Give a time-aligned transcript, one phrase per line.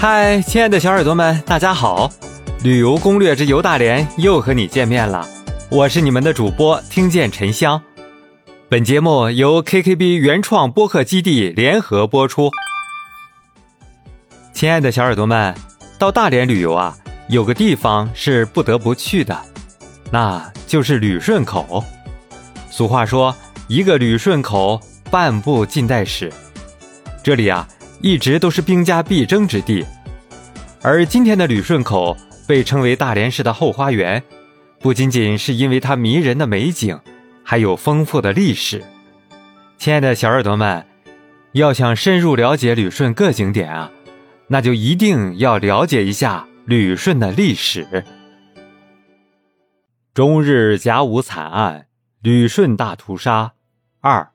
[0.00, 2.10] 嗨，亲爱的小耳朵们，大家好！
[2.62, 5.28] 旅游攻略之游大连又和你见面了，
[5.70, 7.82] 我是你们的主播听见沉香。
[8.70, 12.50] 本节目由 KKB 原创播客基地联合播出。
[14.54, 15.54] 亲爱的小耳朵们，
[15.98, 16.96] 到大连旅游啊，
[17.28, 19.38] 有个地方是不得不去的，
[20.10, 21.84] 那就是旅顺口。
[22.70, 23.36] 俗话说，
[23.68, 24.80] 一个旅顺口，
[25.10, 26.32] 半部近代史。
[27.22, 27.68] 这里啊。
[28.02, 29.84] 一直都是兵家必争之地，
[30.80, 32.16] 而今天的旅顺口
[32.48, 34.22] 被称为大连市的后花园，
[34.80, 36.98] 不仅仅是因为它迷人的美景，
[37.44, 38.82] 还有丰富的历史。
[39.76, 40.86] 亲爱的小耳朵们，
[41.52, 43.90] 要想深入了解旅顺各景点啊，
[44.46, 48.04] 那就一定要了解一下旅顺的历史。
[50.14, 51.86] 中日甲午惨案，
[52.22, 53.52] 旅顺大屠杀
[54.00, 54.30] 二，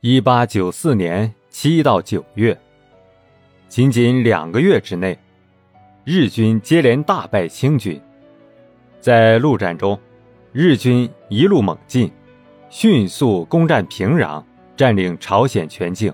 [0.00, 1.32] 一八九四年。
[1.58, 2.54] 七到九月，
[3.66, 5.18] 仅仅两个月之内，
[6.04, 7.98] 日军接连大败清军。
[9.00, 9.98] 在陆战中，
[10.52, 12.12] 日军一路猛进，
[12.68, 14.44] 迅速攻占平壤，
[14.76, 16.12] 占领朝鲜全境，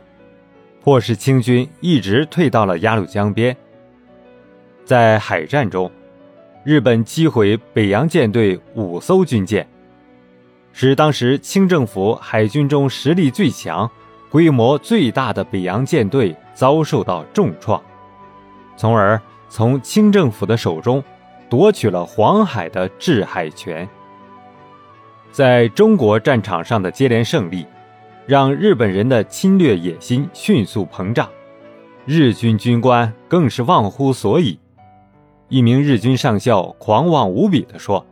[0.80, 3.54] 迫使清军一直退到了鸭绿江边。
[4.84, 5.90] 在海战中，
[6.64, 9.66] 日本击毁北洋舰队五艘军舰，
[10.72, 13.90] 使当时清政府海军中实力最强。
[14.32, 17.78] 规模最大的北洋舰队遭受到重创，
[18.78, 21.04] 从而从清政府的手中
[21.50, 23.86] 夺取了黄海的制海权。
[25.30, 27.66] 在中国战场上的接连胜利，
[28.26, 31.28] 让日本人的侵略野心迅速膨胀，
[32.06, 34.58] 日军军官更是忘乎所以。
[35.50, 38.06] 一名日军上校狂妄无比地说：“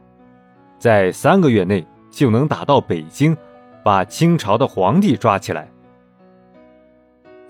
[0.79, 3.35] 在三个月内就能打到北京，
[3.83, 5.67] 把清朝的皇帝抓起来。”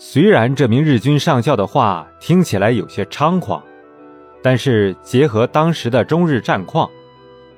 [0.03, 3.63] 虽然这名日军上校的话听起来有些猖狂，
[4.43, 6.89] 但是结合当时的中日战况，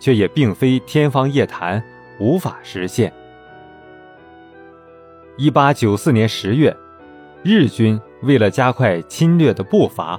[0.00, 1.80] 却也并非天方夜谭，
[2.18, 3.12] 无法实现。
[5.36, 6.76] 一八九四年十月，
[7.44, 10.18] 日军为了加快侵略的步伐，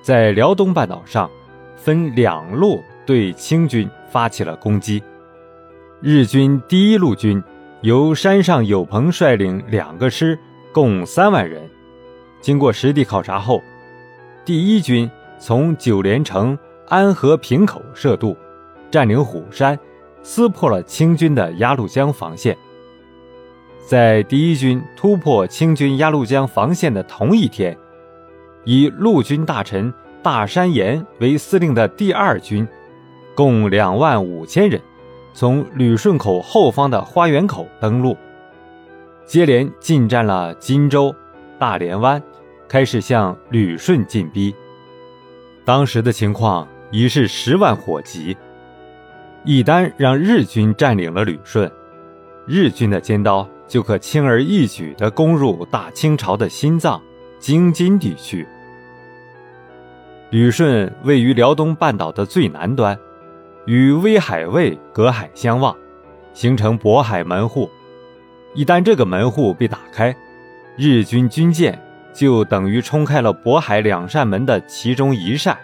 [0.00, 1.30] 在辽东半岛上
[1.76, 5.02] 分两路对清军发起了攻击。
[6.00, 7.44] 日军第一路军
[7.82, 10.38] 由山上有朋率领两个师。
[10.72, 11.68] 共三万人，
[12.40, 13.60] 经过实地考察后，
[14.44, 18.36] 第一军从九连城安和平口涉渡，
[18.90, 19.76] 占领虎山，
[20.22, 22.56] 撕破了清军的鸭绿江防线。
[23.84, 27.76] 在第一军突破清军鸭绿江防线的同一天，
[28.64, 29.92] 以陆军大臣
[30.22, 32.66] 大山岩为司令的第二军，
[33.34, 34.80] 共两万五千人，
[35.34, 38.16] 从旅顺口后方的花园口登陆。
[39.30, 41.14] 接连进占了金州、
[41.56, 42.20] 大连湾，
[42.66, 44.52] 开始向旅顺进逼。
[45.64, 48.36] 当时的情况已是十万火急，
[49.44, 51.70] 一旦让日军占领了旅顺，
[52.44, 57.00] 日军的尖刀就可轻而易举地攻入大清朝的心脏——
[57.38, 58.44] 京津地区。
[60.30, 62.98] 旅顺位于辽东半岛的最南端，
[63.64, 65.76] 与威海卫隔海相望，
[66.34, 67.70] 形成渤海门户。
[68.54, 70.14] 一旦这个门户被打开，
[70.76, 71.80] 日军军舰
[72.12, 75.56] 就等于冲开了渤海两扇门的其中一扇，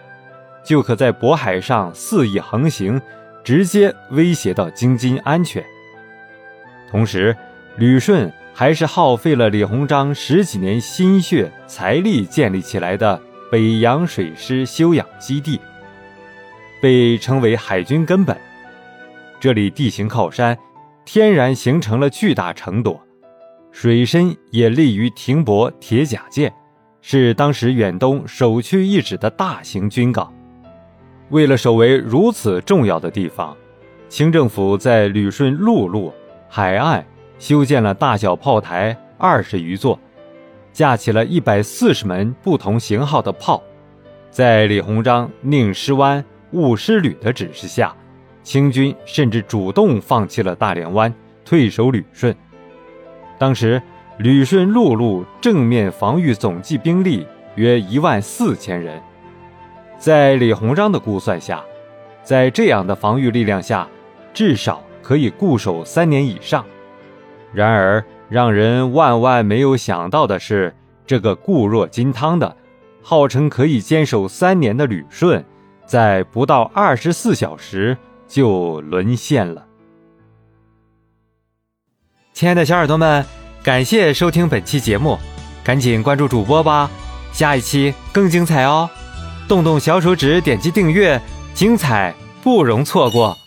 [0.63, 3.01] 就可在渤海上肆意横行，
[3.43, 5.63] 直接威胁到京津安全。
[6.89, 7.35] 同时，
[7.75, 13.21] 旅顺还是耗费了李鸿章十几年心血财力建立起来的
[13.51, 15.59] 北洋水师休养基地，
[16.81, 18.35] 被称为海军根本。
[19.41, 20.57] 这里地形靠山。
[21.07, 22.99] 天然形成了巨大城垛，
[23.71, 26.53] 水深也利于停泊铁甲舰，
[27.01, 30.33] 是当时远东首屈一指的大型军港。
[31.29, 33.55] 为了守卫如此重要的地方，
[34.09, 36.11] 清政府在旅顺陆路、
[36.49, 37.05] 海岸
[37.39, 39.97] 修建了大小炮台二十余座，
[40.73, 43.63] 架起了一百四十门不同型号的炮。
[44.29, 46.21] 在李鸿章宁师湾
[46.51, 47.95] 务师旅的指示下。
[48.47, 51.13] 清军甚至主动放弃了大连湾，
[51.43, 52.33] 退守旅顺。
[53.37, 53.81] 当时，
[54.19, 59.01] 旅顺陆路正面防御总计兵力约一万四千人。
[59.97, 61.61] 在李鸿章的估算下，
[62.23, 63.85] 在这样的防御力量下，
[64.33, 66.63] 至少可以固守三年以上。
[67.51, 70.73] 然而，让人万万没有想到的是，
[71.05, 72.55] 这个固若金汤的、
[73.03, 75.43] 号称可以坚守三年的旅顺，
[75.85, 77.97] 在不到二十四小时。
[78.27, 79.65] 就沦陷了。
[82.33, 83.25] 亲爱的小耳朵们，
[83.63, 85.17] 感谢收听本期节目，
[85.63, 86.89] 赶紧关注主播吧，
[87.31, 88.89] 下一期更精彩哦！
[89.47, 91.19] 动动小手指点击订阅，
[91.53, 92.13] 精彩
[92.43, 93.37] 不容错过。